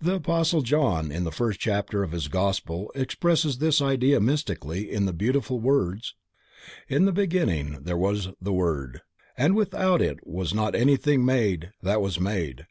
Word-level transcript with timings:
The 0.00 0.14
apostle 0.14 0.62
John 0.62 1.12
in 1.12 1.24
the 1.24 1.30
first 1.30 1.60
chapter 1.60 2.02
of 2.02 2.12
his 2.12 2.28
gospel 2.28 2.90
expresses 2.94 3.58
this 3.58 3.82
idea 3.82 4.18
mystically 4.18 4.90
in 4.90 5.04
the 5.04 5.12
beautiful 5.12 5.60
words: 5.60 6.14
"In 6.88 7.04
the 7.04 7.12
beginning 7.12 7.84
was 7.84 8.30
the 8.40 8.54
WORD... 8.54 9.02
and 9.36 9.54
without 9.54 10.00
it 10.00 10.26
was 10.26 10.54
not 10.54 10.74
anything 10.74 11.26
made 11.26 11.72
that 11.82 12.00
was 12.00 12.18
made 12.18 12.68